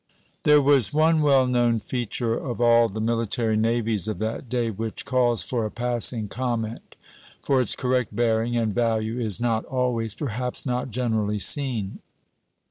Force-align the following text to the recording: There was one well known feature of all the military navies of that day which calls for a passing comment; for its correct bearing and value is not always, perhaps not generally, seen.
There 0.45 0.63
was 0.63 0.91
one 0.91 1.21
well 1.21 1.45
known 1.45 1.79
feature 1.79 2.33
of 2.33 2.59
all 2.59 2.89
the 2.89 2.99
military 2.99 3.55
navies 3.55 4.07
of 4.07 4.17
that 4.17 4.49
day 4.49 4.71
which 4.71 5.05
calls 5.05 5.43
for 5.43 5.63
a 5.63 5.69
passing 5.69 6.27
comment; 6.27 6.95
for 7.43 7.61
its 7.61 7.75
correct 7.75 8.15
bearing 8.15 8.57
and 8.57 8.73
value 8.73 9.19
is 9.19 9.39
not 9.39 9.63
always, 9.65 10.15
perhaps 10.15 10.65
not 10.65 10.89
generally, 10.89 11.37
seen. 11.37 11.99